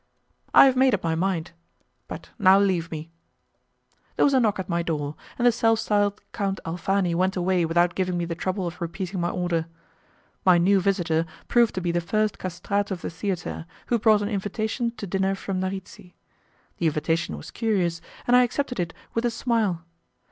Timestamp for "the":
5.45-5.51, 8.25-8.33, 11.91-12.01, 13.03-13.11, 16.77-16.87